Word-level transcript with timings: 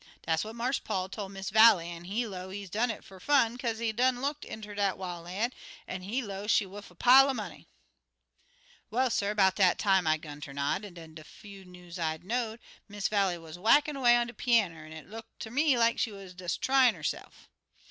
Dat 0.25 0.43
what 0.43 0.55
Marse 0.55 0.79
Paul 0.79 1.09
tol' 1.09 1.29
Miss 1.29 1.51
Vallie, 1.51 1.91
an 1.91 2.05
he 2.05 2.25
'low 2.25 2.49
he 2.49 2.61
des 2.63 2.69
done 2.69 2.89
it 2.89 3.03
fer 3.03 3.19
fun, 3.19 3.55
kaze 3.55 3.77
he 3.77 3.91
done 3.91 4.19
looked 4.19 4.43
inter 4.45 4.73
dat 4.73 4.97
wil' 4.97 5.21
lan', 5.21 5.53
an' 5.87 6.01
he 6.01 6.23
low 6.23 6.47
she's 6.47 6.67
wuff 6.67 6.89
a 6.89 6.95
pile 6.95 7.29
er 7.29 7.35
money. 7.35 7.67
"Well, 8.89 9.11
suh, 9.11 9.35
'bout 9.35 9.57
dat 9.57 9.77
time, 9.77 10.07
I 10.07 10.17
'gun 10.17 10.41
ter 10.41 10.53
nod, 10.53 10.83
an' 10.85 11.13
de 11.13 11.23
fus 11.23 11.67
news 11.67 11.99
I 11.99 12.17
know'd 12.17 12.59
Miss 12.87 13.09
Vallie 13.09 13.37
wuz 13.37 13.57
whackin' 13.59 14.01
'way 14.01 14.17
on 14.17 14.25
de 14.25 14.33
peanner, 14.33 14.83
an' 14.87 14.91
it 14.91 15.07
look 15.07 15.25
like 15.25 15.37
ter 15.39 15.51
me 15.51 15.97
she 15.97 16.11
wuz 16.11 16.29
des 16.33 16.49
tryin' 16.59 16.95
'erse'f. 16.95 17.47